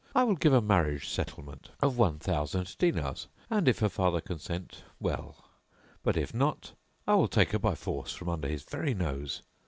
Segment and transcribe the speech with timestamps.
[0.15, 4.83] I will give a marriage settlement of one thousand dinars; and, if her father consent,
[4.99, 5.45] well:
[6.01, 6.73] but if not
[7.05, 9.43] I will take her by force from under his very nose.